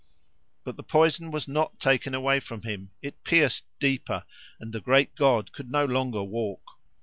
But 0.63 0.77
the 0.77 0.83
poison 0.83 1.29
was 1.29 1.47
not 1.47 1.79
taken 1.79 2.15
away 2.15 2.39
from 2.39 2.63
him; 2.63 2.89
it 3.03 3.23
pierced 3.23 3.65
deeper, 3.77 4.25
and 4.59 4.73
the 4.73 4.81
great 4.81 5.13
god 5.13 5.51
could 5.51 5.69
no 5.69 5.85
longer 5.85 6.23
walk. 6.23 6.71